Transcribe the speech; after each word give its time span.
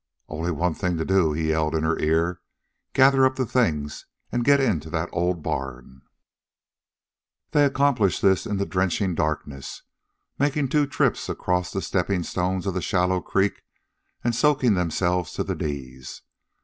"Only 0.27 0.49
one 0.49 0.73
thing 0.73 0.97
to 0.97 1.05
do," 1.05 1.31
he 1.31 1.49
yelled 1.49 1.75
in 1.75 1.83
her 1.83 1.99
ear." 1.99 2.41
Gather 2.95 3.23
up 3.23 3.35
the 3.35 3.45
things 3.45 4.07
an' 4.31 4.41
get 4.41 4.59
into 4.59 4.89
that 4.89 5.09
old 5.11 5.43
barn." 5.43 6.01
They 7.51 7.65
accomplished 7.65 8.19
this 8.19 8.47
in 8.47 8.57
the 8.57 8.65
drenching 8.65 9.13
darkness, 9.13 9.83
making 10.39 10.69
two 10.69 10.87
trips 10.87 11.29
across 11.29 11.71
the 11.71 11.83
stepping 11.83 12.23
stones 12.23 12.65
of 12.65 12.73
the 12.73 12.81
shallow 12.81 13.21
creek 13.21 13.61
and 14.23 14.33
soaking 14.33 14.73
themselves 14.73 15.33
to 15.33 15.43
the 15.43 15.53
knees. 15.53 16.23